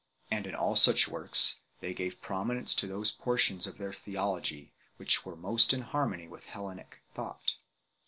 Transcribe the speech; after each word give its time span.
And 0.31 0.47
in 0.47 0.55
all 0.55 0.75
such 0.75 1.07
works, 1.07 1.57
they 1.79 1.93
gave 1.93 2.23
prominence 2.23 2.73
to 2.73 2.87
those 2.87 3.11
portions 3.11 3.67
of 3.67 3.77
their 3.77 3.93
theology 3.93 4.73
which 4.97 5.23
were 5.27 5.35
most 5.35 5.73
in 5.73 5.81
harmony 5.81 6.27
with 6.27 6.45
Hellenic 6.45 7.03
thought. 7.13 7.53